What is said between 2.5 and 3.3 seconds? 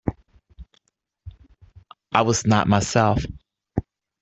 myself.